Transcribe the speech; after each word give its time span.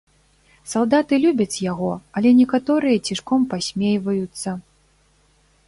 Салдаты 0.71 1.13
любяць 1.25 1.61
яго, 1.71 1.91
але 2.21 2.29
некаторыя 2.39 3.03
цішком 3.11 3.45
пасмейваюцца. 3.55 4.49